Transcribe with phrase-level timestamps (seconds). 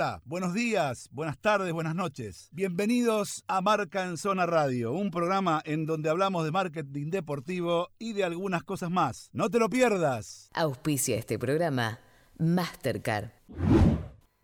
[0.00, 2.48] Hola, buenos días, buenas tardes, buenas noches.
[2.52, 8.14] Bienvenidos a Marca en Zona Radio, un programa en donde hablamos de marketing deportivo y
[8.14, 9.28] de algunas cosas más.
[9.34, 10.48] No te lo pierdas.
[10.54, 11.98] Auspicia este programa
[12.38, 13.28] Mastercard.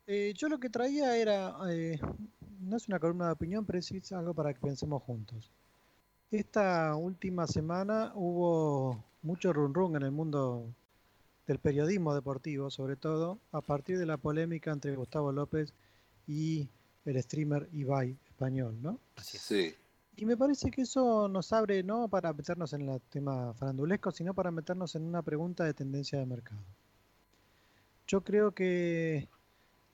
[0.07, 1.99] Eh, yo lo que traía era, eh,
[2.61, 5.55] no es una columna de opinión, pero es algo para que pensemos juntos.
[6.31, 10.75] Esta última semana hubo mucho run run en el mundo
[11.47, 15.73] del periodismo deportivo, sobre todo a partir de la polémica entre Gustavo López
[16.27, 16.69] y
[17.05, 18.99] el streamer Ibai español, ¿no?
[19.23, 19.75] Sí.
[20.17, 24.35] Y me parece que eso nos abre no para meternos en el tema farandulesco, sino
[24.35, 26.65] para meternos en una pregunta de tendencia de mercado.
[28.07, 29.29] Yo creo que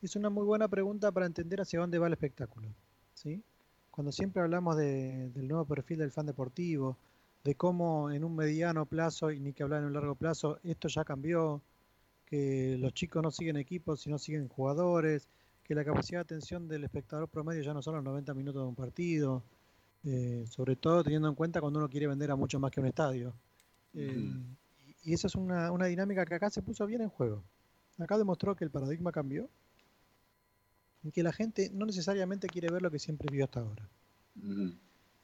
[0.00, 2.68] es una muy buena pregunta para entender hacia dónde va el espectáculo.
[3.14, 3.42] ¿sí?
[3.90, 6.96] Cuando siempre hablamos del nuevo perfil del fan deportivo,
[7.44, 10.88] de cómo en un mediano plazo, y ni que hablar en un largo plazo, esto
[10.88, 11.60] ya cambió,
[12.26, 15.28] que los chicos no siguen equipos, sino siguen jugadores,
[15.64, 18.68] que la capacidad de atención del espectador promedio ya no son los 90 minutos de
[18.68, 19.42] un partido,
[20.04, 22.86] eh, sobre todo teniendo en cuenta cuando uno quiere vender a mucho más que un
[22.86, 23.34] estadio.
[23.94, 24.32] Eh,
[25.04, 27.42] y esa es una, una dinámica que acá se puso bien en juego.
[27.98, 29.48] Acá demostró que el paradigma cambió
[31.02, 33.88] y que la gente no necesariamente quiere ver lo que siempre vio hasta ahora.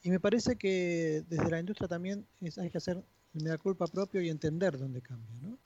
[0.03, 2.25] Y me parece que desde la industria también
[2.57, 3.03] hay que hacer
[3.35, 5.37] el culpa propio y entender dónde cambia.
[5.43, 5.59] ¿no?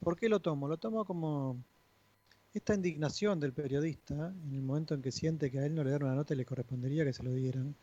[0.00, 0.68] ¿Por qué lo tomo?
[0.68, 1.56] Lo tomo como
[2.54, 5.90] esta indignación del periodista en el momento en que siente que a él no le
[5.90, 7.74] dan una nota y le correspondería que se lo dieran.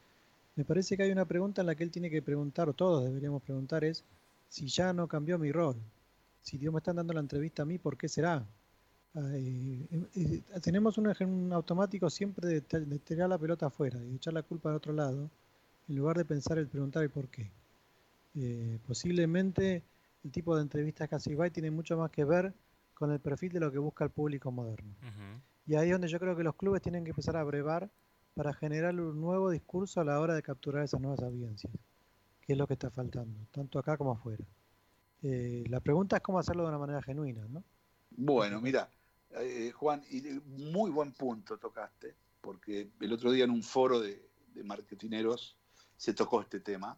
[0.56, 3.04] Me parece que hay una pregunta en la que él tiene que preguntar, o todos
[3.04, 4.04] deberíamos preguntar, es
[4.50, 5.76] si ya no cambió mi rol.
[6.42, 8.46] Si Dios me están dando la entrevista a mí, ¿por qué será?
[9.16, 14.34] Eh, eh, tenemos un, un, automático siempre de, de, tirar la pelota afuera y echar
[14.34, 15.30] la culpa al otro lado
[15.88, 17.52] en lugar de pensar el preguntar el por qué.
[18.36, 19.84] Eh, posiblemente
[20.24, 22.54] el tipo de entrevistas que hace Ibai tiene mucho más que ver
[22.94, 24.96] con el perfil de lo que busca el público moderno.
[25.66, 27.90] Y ahí es donde yo creo que los clubes tienen que empezar a brevar
[28.36, 31.72] para generar un nuevo discurso a la hora de capturar esas nuevas audiencias,
[32.42, 34.44] que es lo que está faltando, tanto acá como afuera.
[35.22, 37.64] Eh, la pregunta es cómo hacerlo de una manera genuina, ¿no?
[38.12, 38.90] Bueno, mira,
[39.32, 44.30] eh, Juan, y muy buen punto tocaste, porque el otro día en un foro de,
[44.54, 45.58] de marketineros
[45.98, 46.98] se tocó este tema.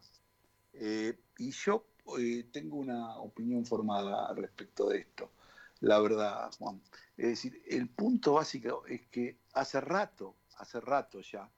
[0.72, 1.86] Eh, y yo
[2.18, 5.30] eh, tengo una opinión formada respecto de esto,
[5.80, 6.80] la verdad, Juan.
[7.16, 11.50] Es decir, el punto básico es que hace rato, hace rato ya,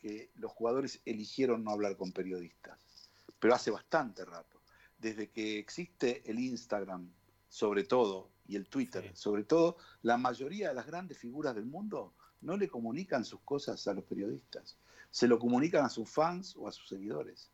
[0.00, 2.78] que los jugadores eligieron no hablar con periodistas,
[3.38, 4.60] pero hace bastante rato.
[4.98, 7.08] Desde que existe el Instagram,
[7.48, 12.14] sobre todo, y el Twitter, sobre todo, la mayoría de las grandes figuras del mundo
[12.40, 14.76] no le comunican sus cosas a los periodistas
[15.12, 17.50] se lo comunican a sus fans o a sus seguidores.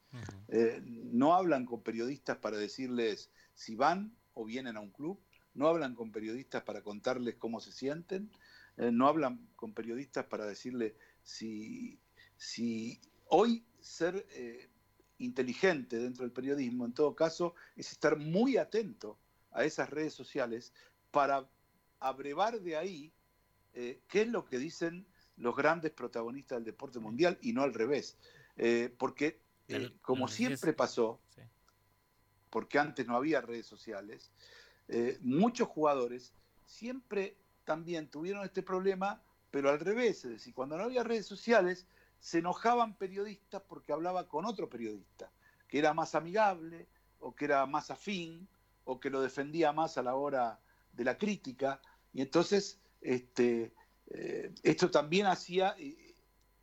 [0.47, 5.21] Eh, no hablan con periodistas para decirles si van o vienen a un club,
[5.55, 8.31] no hablan con periodistas para contarles cómo se sienten,
[8.77, 11.99] eh, no hablan con periodistas para decirles si,
[12.37, 14.71] si hoy ser eh,
[15.19, 19.19] inteligente dentro del periodismo, en todo caso, es estar muy atento
[19.51, 20.73] a esas redes sociales
[21.11, 21.51] para
[21.99, 23.13] abrevar de ahí
[23.73, 25.07] qué es lo que dicen
[25.39, 28.17] los grandes protagonistas del deporte mundial y no al revés.
[28.57, 31.21] Eh, porque, eh, como siempre pasó,
[32.51, 34.33] porque antes no había redes sociales,
[34.89, 36.33] eh, muchos jugadores
[36.67, 41.87] siempre también tuvieron este problema, pero al revés, es decir, cuando no había redes sociales,
[42.19, 45.31] se enojaban periodistas porque hablaba con otro periodista,
[45.69, 46.89] que era más amigable,
[47.21, 48.49] o que era más afín,
[48.85, 50.61] o que lo defendía más a la hora
[50.93, 51.81] de la crítica,
[52.13, 53.73] y entonces este,
[54.11, 56.15] eh, esto también hacía eh,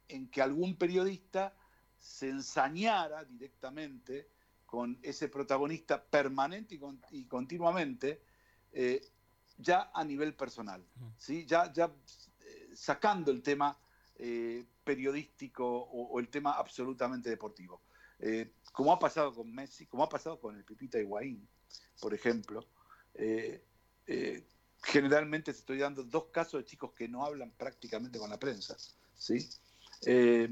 [0.08, 1.56] en que algún periodista
[2.00, 4.30] se ensañara directamente
[4.66, 6.80] con ese protagonista permanente
[7.12, 8.22] y, continuamente,
[8.72, 9.02] eh,
[9.58, 10.86] ya a nivel personal,
[11.18, 11.46] ¿sí?
[11.46, 11.92] ya, ya
[12.74, 13.80] sacando el tema
[14.84, 17.82] periodístico o, el tema absolutamente deportivo.
[18.72, 21.48] como ha pasado con Messi, como ha pasado con el Pipita Higuaín,
[22.00, 22.66] por ejemplo,
[24.86, 28.78] generalmente estoy dando dos casos de chicos que no hablan prácticamente con la prensa.
[29.18, 29.50] ¿sí?
[30.06, 30.48] Eh,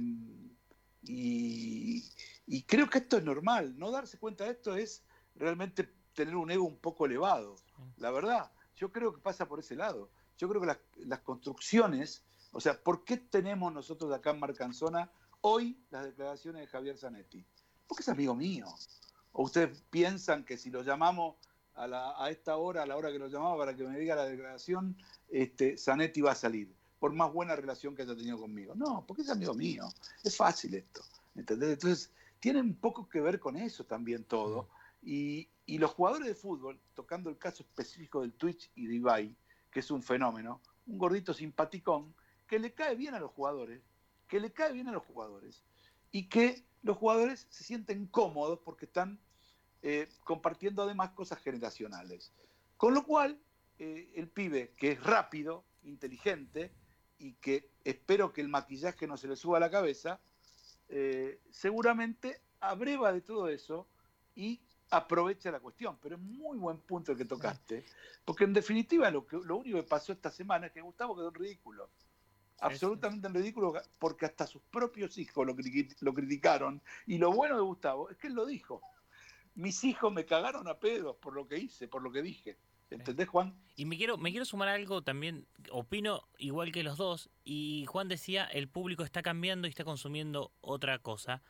[1.04, 3.78] y, creo que esto es normal.
[3.78, 5.04] No darse cuenta de esto es
[5.36, 7.56] realmente tener un ego un poco elevado.
[7.98, 10.10] La verdad, yo creo que pasa por ese lado.
[10.38, 15.12] Yo creo que las, las construcciones, o sea, ¿por qué tenemos nosotros acá en Marcanzona
[15.42, 17.46] hoy las declaraciones de Javier Zanetti?
[17.88, 18.66] Porque es amigo mío.
[19.32, 21.36] ¿O ustedes piensan que si lo llamamos
[21.76, 24.96] a, esta hora, a la hora que lo llamaba para que me diga la declaración,
[25.30, 28.74] este, Zanetti va a salir, por más buena relación que haya tenido conmigo.
[28.76, 29.86] No, porque es amigo mío,
[30.24, 31.02] es fácil esto.
[31.36, 34.70] Entonces, tiene un poco que ver con eso también todo.
[35.02, 39.34] Y, los jugadores de fútbol, tocando el caso específico del Twitch y de
[39.72, 42.14] que es un fenómeno, un gordito simpaticón,
[42.48, 43.82] que le cae bien a los jugadores,
[44.28, 45.64] que le cae bien a los jugadores
[46.12, 49.20] y que los jugadores se sienten cómodos porque están
[49.86, 52.32] eh, compartiendo además cosas generacionales.
[52.78, 53.38] Con lo cual,
[53.80, 56.72] eh, el pibe, que es rápido, inteligente
[57.20, 60.22] y que espero que el maquillaje no se le suba a la cabeza,
[60.88, 63.86] eh, seguramente abreva de todo eso
[64.36, 65.98] y aprovecha la cuestión.
[66.02, 67.84] Pero es muy buen punto el que tocaste,
[68.24, 71.28] porque en definitiva lo, que, lo único que pasó esta semana es que Gustavo quedó
[71.28, 71.90] en ridículo.
[72.62, 75.54] Absolutamente en ridículo, porque hasta sus propios hijos lo,
[76.00, 76.82] lo criticaron.
[77.06, 78.82] Y lo bueno de Gustavo es que él lo dijo.
[79.56, 82.58] Mis hijos me cagaron a pedos por lo que hice, por lo que dije.
[82.90, 83.56] ¿Entendés, Juan?
[83.76, 88.08] Y me quiero, me quiero sumar algo también, opino igual que los dos, y Juan
[88.08, 91.42] decía, el público está cambiando y está consumiendo otra cosa,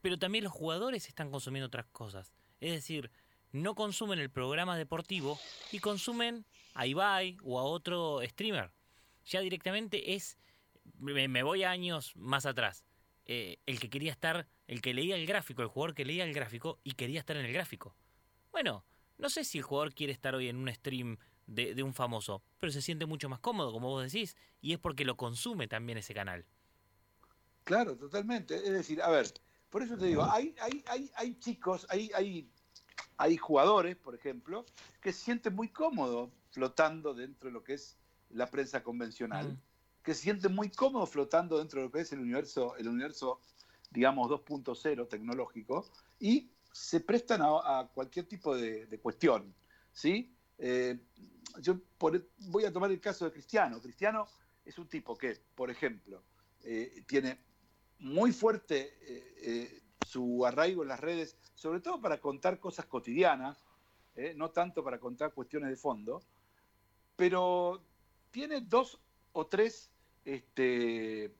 [0.00, 2.32] pero también los jugadores están consumiendo otras cosas.
[2.60, 3.10] Es decir,
[3.52, 5.38] no consumen el programa deportivo
[5.72, 8.70] y consumen a Ibai o a otro streamer.
[9.26, 10.38] Ya directamente es,
[10.98, 12.84] me, voy años más atrás,
[13.30, 16.32] eh, el que quería estar, el que leía el gráfico, el jugador que leía el
[16.32, 17.94] gráfico y quería estar en el gráfico.
[18.50, 18.86] Bueno,
[19.18, 22.72] no sé si el jugador quiere estar hoy en un stream de, un famoso, pero
[22.72, 26.14] se siente mucho más cómodo, como vos decís, y es porque lo consume también ese
[26.14, 26.46] canal.
[27.64, 28.56] Claro, totalmente.
[28.56, 29.30] Es decir, a ver,
[29.68, 32.50] por eso te digo, hay, hay, hay, hay chicos, hay, hay,
[33.18, 34.64] hay jugadores, por ejemplo,
[35.02, 37.98] que se sienten muy cómodos flotando dentro de lo que es
[38.30, 39.58] la prensa convencional.
[40.08, 43.42] Que se sienten muy cómodos flotando dentro de lo que es el universo, el universo
[43.90, 45.86] digamos, 2.0 tecnológico,
[46.18, 49.54] y se prestan a, cualquier tipo de, cuestión.
[49.92, 50.34] ¿sí?
[50.56, 50.98] Eh,
[51.60, 53.82] yo voy a tomar el caso de Cristiano.
[53.82, 54.26] Cristiano
[54.64, 56.22] es un tipo que, por ejemplo,
[56.62, 57.38] eh, tiene
[57.98, 63.62] muy fuerte eh, su arraigo en las redes, sobre todo para contar cosas cotidianas,
[64.36, 66.22] no tanto para contar cuestiones de fondo,
[67.14, 67.84] pero
[68.30, 68.98] tiene dos
[69.32, 69.92] o tres
[70.28, 71.34] este,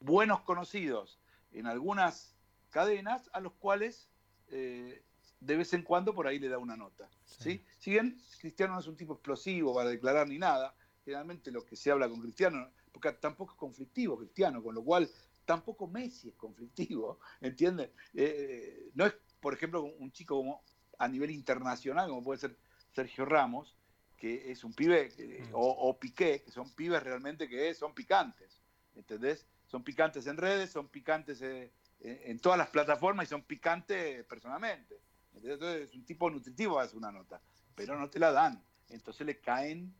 [0.00, 1.20] buenos conocidos
[1.52, 2.34] en algunas
[2.70, 4.08] cadenas a los cuales
[4.48, 5.04] eh,
[5.38, 7.08] de vez en cuando por ahí le da una nota.
[7.24, 7.64] Sí.
[7.78, 10.74] Si bien Cristiano no es un tipo explosivo para declarar ni nada,
[11.04, 15.08] generalmente lo que se habla con Cristiano, porque tampoco es conflictivo Cristiano, con lo cual
[15.44, 17.90] tampoco Messi es conflictivo, ¿entiendes?
[18.14, 20.64] Eh, no es, por ejemplo, un chico como
[20.98, 22.58] a nivel internacional, como puede ser
[22.92, 23.76] Sergio Ramos,
[24.20, 25.08] que es un pibe,
[25.48, 25.54] mm.
[25.54, 28.60] o, Piqué, que son pibes realmente que son picantes,
[28.94, 29.46] ¿entendés?
[29.66, 35.00] Son picantes en redes, son picantes eh, en todas las plataformas y son picantes personalmente.
[35.34, 37.40] Entonces es un tipo nutritivo hace una nota,
[37.74, 38.62] pero no te la dan.
[38.90, 39.94] Entonces le caen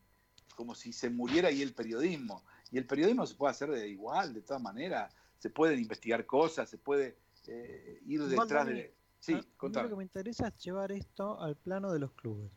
[0.55, 2.45] como si se muriera ahí el periodismo.
[2.71, 5.15] Y el periodismo se puede hacer de igual, de todas maneras.
[5.39, 8.95] Se pueden investigar cosas, se puede eh, ir detrás de...
[9.19, 12.51] Sí, Lo que me interesa es llevar esto al plano de los clubes.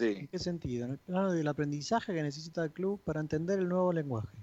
[0.00, 0.84] ¿En qué sentido?
[0.84, 4.36] En el plano del aprendizaje que necesita el club para entender el nuevo lenguaje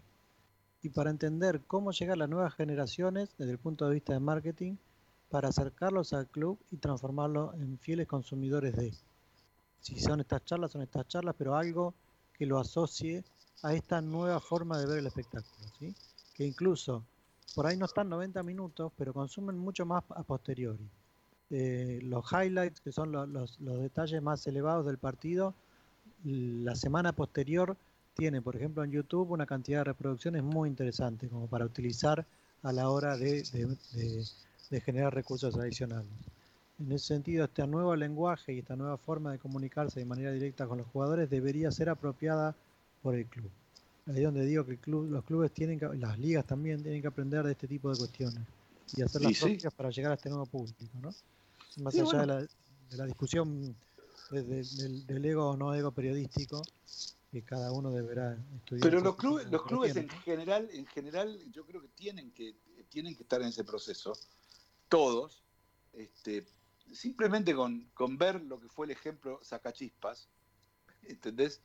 [0.81, 4.19] y para entender cómo llegar a las nuevas generaciones desde el punto de vista de
[4.19, 4.75] marketing
[5.29, 8.93] para acercarlos al club y transformarlos en fieles consumidores de.
[9.79, 11.93] Si son estas charlas, son estas charlas, pero algo
[12.33, 13.23] que lo asocie
[13.63, 15.95] a esta nueva forma de ver el espectáculo, ¿sí?
[16.33, 17.05] que incluso
[17.53, 20.89] por ahí no están 90 minutos, pero consumen mucho más a posteriori.
[21.51, 25.53] Eh, los highlights, que son los, los detalles más elevados del partido,
[26.23, 27.77] la semana posterior
[28.15, 32.25] tiene, por ejemplo, en YouTube una cantidad de reproducciones muy interesante como para utilizar
[32.63, 33.43] a la hora de,
[34.83, 36.09] generar recursos adicionales.
[36.79, 40.65] En ese sentido, este nuevo lenguaje y esta nueva forma de comunicarse de manera directa
[40.65, 42.55] con los jugadores debería ser apropiada
[43.03, 43.49] por el club.
[44.07, 47.43] Ahí es donde digo que los clubes tienen que, las ligas también tienen que aprender
[47.43, 48.41] de este tipo de cuestiones
[48.95, 51.13] y hacer las propias para llegar a este nuevo público, ¿no?
[51.77, 52.47] Más allá de,
[52.97, 53.75] la, discusión
[54.31, 56.61] del, ego o no ego periodístico,
[57.31, 58.89] que cada uno deberá estudiar.
[58.89, 62.55] Pero los clubes, los clubes en general, en general, yo creo que tienen que
[62.95, 64.17] tienen que estar en ese proceso,
[64.87, 65.43] todos,
[65.93, 66.45] este,
[66.93, 70.29] simplemente con, ver lo que fue el ejemplo Sacachispas,
[71.03, 71.61] ¿entendés?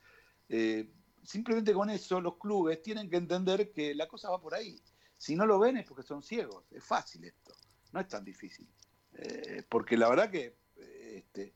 [0.48, 0.90] Eh,
[1.22, 4.80] simplemente con eso los clubes tienen que entender que la cosa va por ahí.
[5.20, 7.54] Si no lo ven es porque son ciegos, es fácil esto,
[7.92, 8.66] no es tan difícil.
[9.12, 11.54] Eh, porque la verdad que eh, este,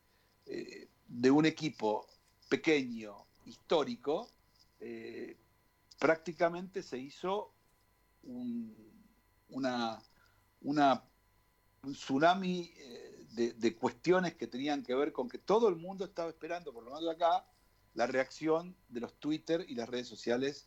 [1.09, 2.07] de un equipo
[2.49, 4.31] pequeño histórico,
[4.81, 5.39] eh,
[5.99, 7.55] prácticamente se hizo
[8.25, 8.77] un,
[9.49, 9.99] una,
[10.61, 11.03] una,
[11.83, 16.29] un tsunami eh, de, cuestiones que tenían que ver con que todo el mundo estaba
[16.29, 17.47] esperando, por lo menos acá,
[17.95, 20.67] la reacción de los Twitter y las redes sociales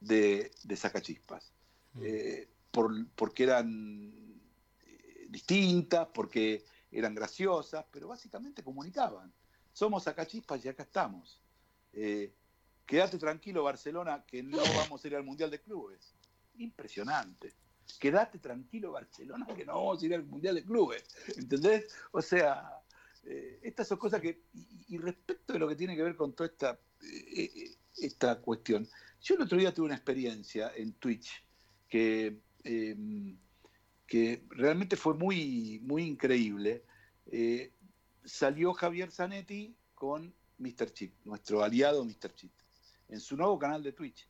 [0.00, 1.52] de, de Sacachispas.
[2.00, 4.12] Eh, porque eran
[5.28, 9.32] distintas, porque eran graciosas, pero básicamente comunicaban.
[9.72, 11.40] Somos Sacachispas y acá estamos.
[11.92, 12.34] Eh,
[12.86, 16.14] quédate tranquilo Barcelona que no vamos a ir al Mundial de Clubes.
[16.56, 17.54] Impresionante.
[17.98, 21.04] Quédate tranquilo Barcelona que no vamos a ir al Mundial de Clubes.
[21.36, 21.88] ¿Entendés?
[22.12, 22.82] O sea,
[23.24, 24.42] eh, estas son cosas que,
[24.88, 28.88] y, respecto de lo que tiene que ver con toda esta, eh, esta cuestión,
[29.20, 31.42] yo el otro día tuve una experiencia en Twitch
[31.92, 33.36] que, em,
[34.06, 36.84] que realmente fue muy, muy increíble.
[38.24, 40.90] salió Javier Zanetti con Mr.
[40.92, 42.34] Chip, nuestro aliado Mr.
[42.34, 42.52] Chip,
[43.08, 44.26] en su nuevo canal de Twitch.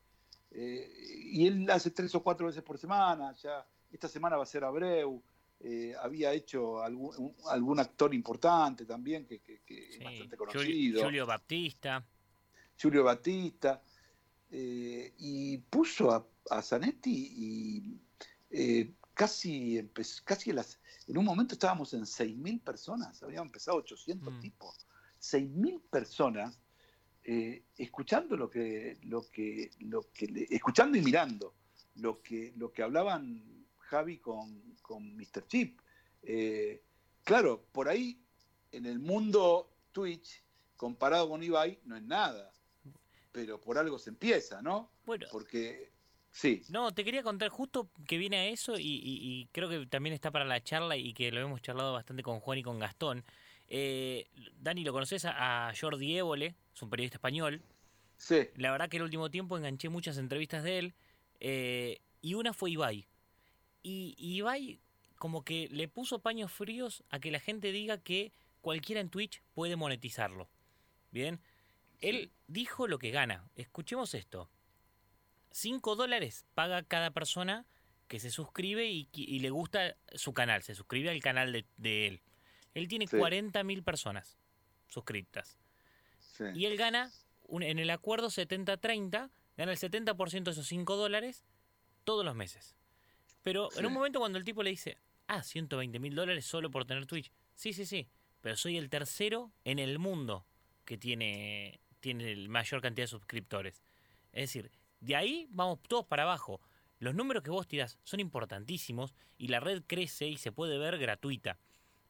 [0.51, 0.91] Eh,
[1.33, 4.65] y él hace tres o cuatro veces por semana, ya esta semana va a ser
[4.65, 5.23] Abreu,
[5.61, 11.05] eh, había hecho algún, algún, actor importante también, que, es bastante conocido.
[11.05, 12.05] Julio Baptista.
[12.81, 13.81] Julio Baptista.
[14.55, 18.81] Eh, y puso a, a Zanetti y
[19.15, 19.89] casi,
[20.25, 24.41] casi las, en un momento estábamos en 6.000 personas, habíamos empezado 800 mm.
[24.41, 24.87] tipos.
[25.21, 26.59] 6.000 personas
[27.25, 31.55] eh, escuchando lo que, lo que, lo que escuchando y mirando
[31.97, 35.47] lo que, lo que hablaban Javi con, con Mr.
[35.47, 35.81] Chip.
[36.23, 36.83] Eh,
[37.23, 38.25] claro, por ahí
[38.73, 40.43] en el mundo Twitch,
[40.77, 42.53] comparado con Ibai, no es nada.
[43.31, 44.91] Pero por algo se empieza, ¿no?
[45.05, 45.27] Bueno.
[45.31, 45.92] Porque
[46.33, 46.63] Sí.
[46.71, 50.31] No, te quería contar justo que viene a eso y, y, creo que también está
[50.31, 53.25] para la charla y que lo hemos charlado bastante con Juan y con Gastón.
[53.75, 54.27] Eh,
[54.61, 56.55] Dani, ¿lo conoces a, Jordi Évole?
[56.75, 57.63] Es un periodista español.
[58.19, 58.49] Sí.
[58.57, 60.95] La verdad que el último tiempo enganché muchas entrevistas de él
[61.41, 63.09] eh, y una fue Ibai.
[63.83, 64.79] Y, Ibai
[65.17, 69.43] como que le puso paños fríos a que la gente diga que cualquiera en Twitch
[69.55, 70.51] puede monetizarlo.
[71.11, 71.41] Bien,
[72.01, 73.49] él dijo lo que gana.
[73.57, 74.51] Escuchemos esto.
[75.53, 77.67] 5 dólares paga cada persona
[78.09, 82.23] que se suscribe y, le gusta su canal, se suscribe al canal de él.
[82.75, 84.39] Él tiene 40.000 personas
[84.89, 85.59] suscritas.
[86.55, 87.11] Y él gana,
[87.49, 91.45] en el acuerdo 70-30, gana el 70% de esos 5 dólares
[92.05, 92.75] todos los meses.
[93.43, 96.85] Pero en un momento cuando el tipo le dice, ah, 120 mil dólares solo por
[96.85, 97.33] tener Twitch.
[97.55, 98.09] Sí, sí, sí.
[98.41, 100.47] Pero soy el tercero en el mundo
[100.85, 103.83] que tiene, tiene la mayor cantidad de suscriptores.
[104.33, 104.71] Es decir,
[105.03, 106.61] de ahí vamos todos para abajo.
[107.01, 110.97] Los números que vos tirás son importantísimos y la red crece y se puede ver
[110.99, 111.59] gratuita.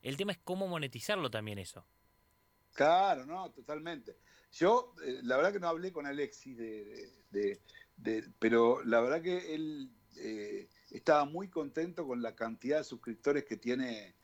[0.02, 1.86] El tema es cómo monetizarlo también eso.
[2.74, 4.16] Claro, no, totalmente.
[4.52, 7.60] Yo, eh, la verdad que no hablé con Alexis, de,
[8.38, 13.56] pero la verdad que él eh, estaba muy contento con la cantidad de suscriptores que
[13.56, 14.14] tiene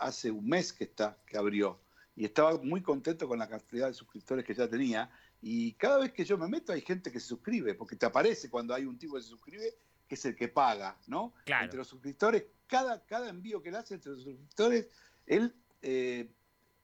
[0.00, 1.80] hace un mes que está, que abrió.
[2.14, 5.10] Y estaba muy contento con la cantidad de suscriptores que ya tenía.
[5.42, 8.48] Y cada vez que yo me meto hay gente que se suscribe, porque te aparece
[8.48, 9.74] cuando hay un tipo que se suscribe,
[10.08, 11.34] que es el que paga, ¿no?
[11.44, 11.64] Claro.
[11.64, 14.86] Entre los suscriptores, cada, cada envío que le hace entre los suscriptores
[15.26, 16.30] él eh,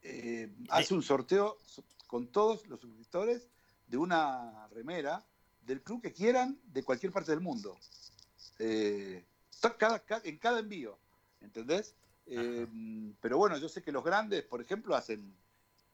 [0.01, 1.57] eh, hace un sorteo
[2.07, 3.49] con todos los suscriptores
[3.87, 5.25] de una remera
[5.61, 7.77] del club que quieran de cualquier parte del mundo.
[8.59, 9.23] Eh,
[10.23, 10.97] en cada envío,
[11.41, 11.95] ¿entendés?
[13.21, 15.35] pero bueno, yo sé que los grandes, por ejemplo, hacen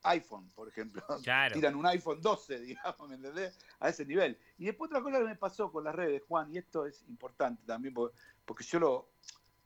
[0.05, 1.03] iPhone, por ejemplo.
[1.53, 3.57] Tiran un iPhone 12, digamos, ¿me entendés?
[3.79, 4.37] A ese nivel.
[4.57, 7.63] Y después otra cosa que me pasó con las redes, Juan, y esto es importante
[7.65, 9.09] también, porque, yo lo,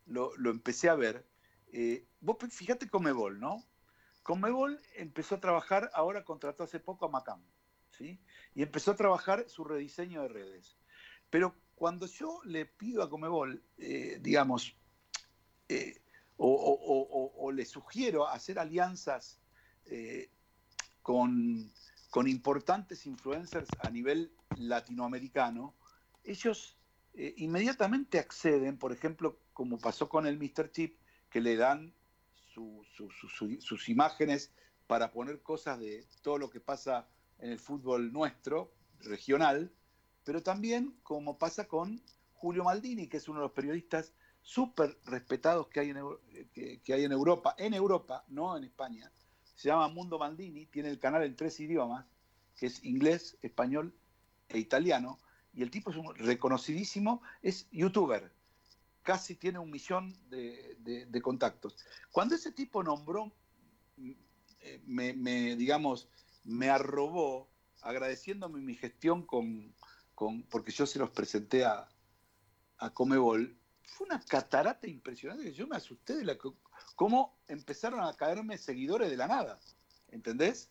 [0.07, 1.25] lo, lo, empecé a ver,
[1.71, 3.63] eh, vos fíjate Comebol, ¿no?
[4.23, 7.43] Comebol empezó a trabajar, ahora contrató hace poco a Macam,
[7.89, 8.19] ¿sí?
[8.53, 10.77] Y empezó a trabajar su rediseño de redes.
[11.29, 14.75] Pero cuando yo le pido a Comebol, eh, digamos,
[15.67, 16.01] eh,
[16.41, 19.38] o, le sugiero hacer alianzas
[21.01, 21.71] con,
[22.09, 25.75] con, importantes influencers a nivel latinoamericano,
[26.23, 26.77] ellos
[27.37, 30.71] inmediatamente acceden, por ejemplo, como pasó con el Mr.
[30.71, 30.97] Chip,
[31.29, 31.93] que le dan
[33.59, 34.51] sus imágenes
[34.87, 37.07] para poner cosas de todo lo que pasa
[37.39, 39.71] en el fútbol nuestro, regional,
[40.23, 42.01] pero también como pasa con
[42.33, 45.97] Julio Maldini, que es uno de los periodistas súper respetados que hay, en,
[46.53, 49.11] que, hay en Europa, en Europa, no en España.
[49.59, 52.05] Se llama Mundo Maldini, tiene el canal en tres idiomas,
[52.55, 53.93] que es inglés, español
[54.47, 55.19] e italiano,
[55.53, 58.31] y el tipo es un reconocidísimo, es youtuber,
[59.03, 61.75] casi tiene un millón de, contactos.
[62.09, 63.33] Cuando ese tipo nombró,
[64.61, 66.07] eh, me, digamos,
[66.45, 67.49] me arrobó
[67.81, 69.75] agradeciéndome mi gestión con,
[70.49, 71.85] porque yo se los presenté a,
[72.77, 76.37] a Comebol, fue una catarata impresionante yo me asusté de la
[76.95, 79.59] cómo empezaron a caerme seguidores de la nada,
[80.09, 80.69] ¿entendés?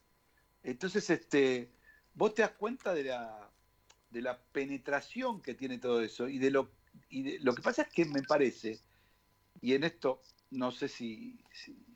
[0.62, 1.70] Entonces, este,
[2.14, 3.50] vos te das cuenta de la,
[4.10, 6.70] de la penetración que tiene todo eso y de lo
[7.10, 8.80] y lo que pasa es que me parece,
[9.60, 11.38] y en esto no sé si,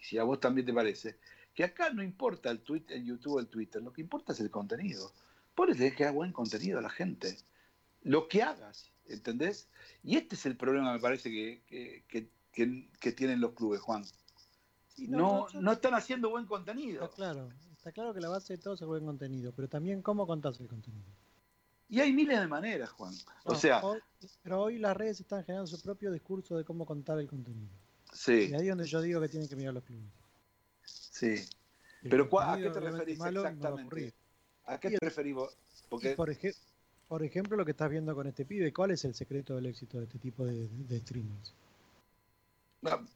[0.01, 1.19] si, a vos también te parece,
[1.55, 4.41] que acá no importa el, tweet, el YouTube o el Twitter, lo que importa es
[4.41, 5.13] el contenido.
[5.57, 7.37] vos le tenés que dar buen contenido a la gente.
[8.03, 9.69] Lo que hagas, ¿entendés?
[10.03, 14.05] Y este es el problema, me parece, que, que, que- que tienen los clubes, Juan.
[14.89, 17.05] Sí, No, no están haciendo buen contenido.
[17.05, 20.03] Está claro, está claro que la base de todo es el buen contenido, pero también
[20.03, 21.07] cómo contás el contenido.
[21.89, 23.15] Y hay miles de maneras, Juan.
[23.45, 24.01] O sea, hoy-
[24.43, 27.71] pero hoy las redes están generando su propio discurso de cómo contar el contenido.
[28.13, 30.05] sí, Y ahí es donde yo digo que tienen que mirar los clubes.
[30.85, 31.35] sí.
[32.03, 34.07] El Pero ¿cuá- ¿a qué te referís malo no va a ocurrir.
[34.07, 34.17] exactamente?
[34.67, 35.57] ¿A qué te referís vos?
[35.89, 36.57] Porque por, ej-
[37.09, 39.99] por ejemplo, lo que estás viendo con este pibe, ¿cuál es el secreto del éxito
[39.99, 41.53] de este tipo de, de streamers?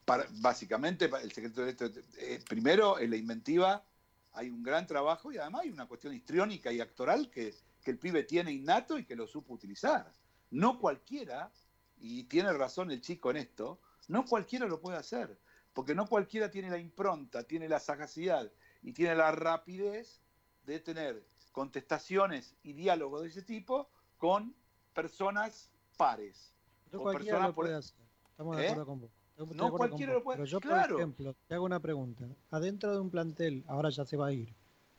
[0.05, 1.87] Para- básicamente, el secreto de esto,
[2.19, 3.85] eh, primero, en la inventiva
[4.33, 7.99] hay un gran trabajo y además hay una cuestión histriónica y actoral que, que el
[7.99, 10.13] pibe tiene innato y que lo supo utilizar.
[10.51, 11.51] No cualquiera,
[11.99, 15.37] y tiene razón el chico en esto, no cualquiera lo puede hacer,
[15.73, 20.21] porque no cualquiera tiene la impronta, tiene la sagacidad y tiene la rapidez
[20.65, 24.55] de tener contestaciones y diálogos de ese tipo con
[24.95, 26.53] personas pares.
[26.93, 28.07] No cualquiera personas lo por- puede hacer.
[28.31, 28.67] Estamos de ¿Eh?
[28.69, 29.11] acuerdo con vos.
[29.39, 30.95] No cualquiera lo puede- Pero yo, claro.
[30.95, 32.25] por ejemplo, te hago una pregunta.
[32.51, 34.49] Adentro de un plantel, ahora ya se va a ir,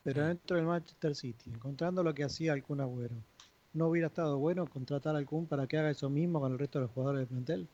[0.04, 3.16] pero dentro del Manchester City, encontrando lo que hacía Kun Agüero,
[3.74, 6.80] ¿no hubiera estado bueno contratar al Kun para que haga eso mismo con el resto
[6.80, 7.68] de los jugadores del plantel?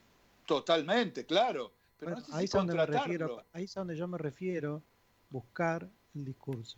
[0.46, 1.72] Totalmente, claro.
[2.00, 3.96] Pero Bueno, no sé ahí si es a donde me refiero, ahí es a donde
[3.96, 4.82] yo me refiero,
[5.29, 6.77] buscar el discurso.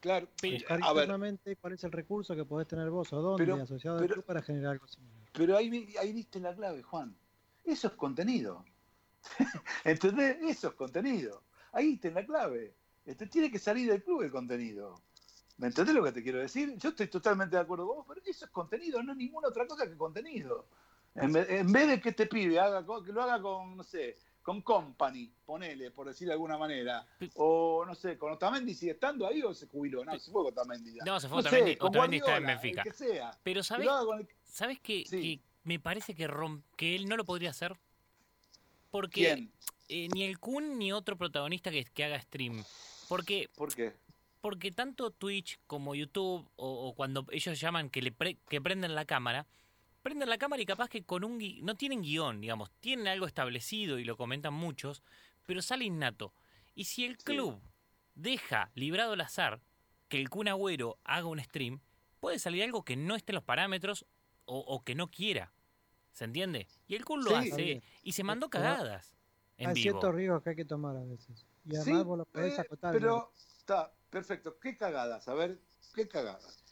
[0.00, 3.44] Claro, Buscar a ver, internamente cuál es el recurso que podés tener vos o dónde
[3.44, 5.28] Pero- asociado al pero- club para generar algo similar.
[5.32, 7.14] pero ahí, ahí viste la clave, Juan.
[7.64, 8.64] Eso es contenido.
[9.84, 10.36] ¿Entendés?
[10.42, 11.42] Eso es contenido.
[11.72, 12.74] Ahí está la clave.
[13.04, 15.00] Este, tiene que salir del club el contenido.
[15.58, 16.76] ¿Me entendés lo que te quiero decir?
[16.78, 19.66] Yo estoy totalmente de acuerdo con vos, pero eso es contenido, no es ninguna otra
[19.66, 20.66] cosa que contenido.
[21.14, 24.16] En vez, en vez de que este pibe haga, que lo haga con, no sé,
[24.40, 29.26] con Company, ponele, por decir de alguna manera, o no sé, con Otamendi sigue estando
[29.26, 31.04] ahí o se jubiló, no, se fue con Otamendi ya.
[31.04, 32.82] No, se fue No sé, Otamendi, con Otamendi está en Benfica.
[32.82, 33.30] el que sea.
[33.42, 35.38] Pero ¿sabes, el- ¿sabes que, Sí.
[35.38, 37.76] que me parece que, rom- que él no lo podría hacer?
[38.92, 39.48] Porque
[39.88, 42.62] eh, ni el Kun ni otro protagonista que, que haga stream.
[43.08, 43.94] Porque, ¿Por qué?
[44.40, 48.94] porque tanto Twitch como YouTube, o, o cuando ellos llaman que, le pre- que prenden
[48.94, 49.46] la cámara,
[50.02, 53.26] prenden la cámara y capaz que con un gui- no tienen guion, digamos, tienen algo
[53.26, 55.02] establecido y lo comentan muchos,
[55.46, 56.32] pero sale innato.
[56.74, 57.24] Y si el Sí.
[57.24, 57.60] club
[58.14, 59.60] deja librado al azar
[60.08, 61.80] que el Kun Agüero haga un stream,
[62.20, 64.04] puede salir algo que no esté en los parámetros
[64.44, 65.52] o, o que no quiera.
[66.12, 66.68] ¿Se entiende?
[66.86, 67.50] Y el Kun lo Sí.
[67.52, 67.82] hace bien.
[68.02, 69.16] y se mandó Pero cagadas
[69.56, 69.82] en Hay vivo.
[69.82, 71.46] ciertos riesgos que hay que tomar a veces.
[71.64, 72.92] Y además Sí, vos lo podés eh, acotar.
[72.92, 74.58] pero está perfecto.
[74.58, 75.26] ¿Qué cagadas?
[75.28, 75.58] A ver,
[75.94, 76.62] ¿qué cagadas?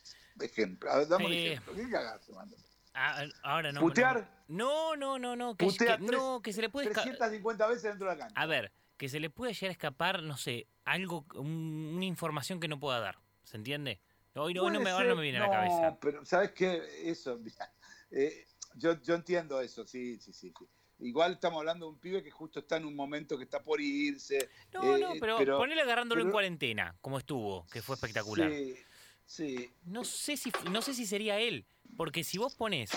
[0.41, 1.75] Ejemplo, a ver, dame un Eh, ejemplo.
[1.75, 2.57] ¿Qué cagadas te mando?
[2.95, 3.81] Ah, ahora no.
[3.81, 4.45] ¿Putear?
[4.49, 5.55] No, no, no, no.
[5.57, 8.41] Que, que- tres- no, que se le puede esca- 350 veces dentro de la cancha.
[8.41, 12.59] A ver, que se le puede llegar a escapar, no sé, algo, un- una información
[12.59, 13.19] que no pueda dar.
[13.45, 14.01] ¿Se entiende?
[14.35, 15.99] Hoy no, hoy no me, no me viene a la no, cabeza.
[16.01, 16.83] pero ¿sabes qué?
[17.11, 17.73] Eso, mira,
[18.11, 20.67] eh, yo, yo entiendo eso, sí, sí, sí, sí.
[21.03, 23.81] Igual estamos hablando de un pibe que justo está en un momento que está por
[23.81, 24.51] irse.
[24.73, 28.51] No, eh, no, pero, pero- ponele agarrándolo en pero- cuarentena, como estuvo, que fue espectacular.
[28.51, 28.77] Sí,
[29.25, 29.71] sí.
[29.85, 31.65] No sé si no sé si sería él,
[31.97, 32.91] porque si vos pones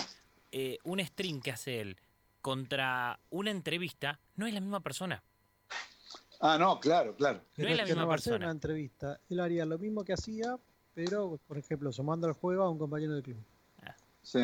[0.52, 1.96] eh, un stream que hace él
[2.42, 5.22] contra una entrevista, no es la misma persona.
[6.40, 7.42] Ah, no, claro, claro.
[7.56, 8.36] no es la misma no persona.
[8.36, 9.18] una entrevista.
[9.30, 10.58] Él haría lo mismo que hacía,
[10.92, 13.42] pero, por ejemplo, sumando el juego a un compañero del club.
[14.22, 14.40] Sí.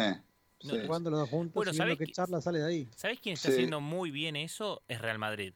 [0.63, 0.81] No, sí.
[0.87, 2.89] Jugando los dos juntos Bueno, y viendo ¿sabés qué charla sale de ahí.
[2.97, 3.55] ¿Sabés quién está Sí.
[3.55, 4.83] haciendo muy bien eso?
[4.89, 5.55] Es Real Madrid.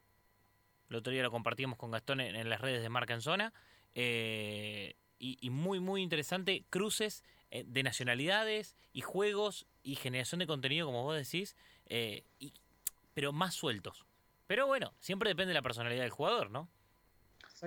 [0.88, 3.52] El otro día lo compartimos con Gastón en, en las redes de Marca en Zona.
[3.94, 6.64] eh, y, y muy, muy interesante.
[6.68, 11.54] Cruces eh, de nacionalidades y juegos y generación de contenido, como vos decís,
[11.86, 12.52] eh, y-
[13.14, 14.04] pero más sueltos.
[14.48, 16.68] Pero bueno, siempre depende de la personalidad del jugador, ¿no?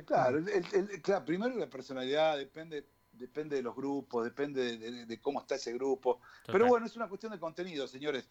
[0.06, 2.86] Claro, el- claro, primero la personalidad depende,
[3.18, 6.16] depende de los grupos, depende de, de- de cómo está ese grupo.
[6.42, 6.54] Total.
[6.54, 8.30] Pero bueno, es una cuestión de contenido, señores.